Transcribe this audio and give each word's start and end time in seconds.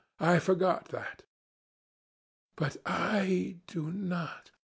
I 0.19 0.39
forgot 0.39 0.85
that.' 0.85 1.21
"'But 2.55 2.77
I 2.87 3.57
do 3.67 3.91
not. 3.91 4.49